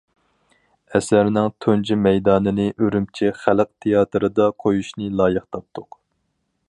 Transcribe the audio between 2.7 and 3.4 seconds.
ئۈرۈمچى